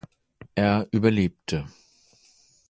[0.55, 1.67] Er überlebte.